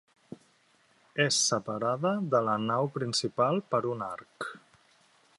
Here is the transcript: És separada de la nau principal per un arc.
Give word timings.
És 1.25 1.35
separada 1.49 2.13
de 2.35 2.41
la 2.47 2.55
nau 2.63 2.89
principal 2.95 3.61
per 3.75 3.83
un 3.93 4.01
arc. 4.07 4.49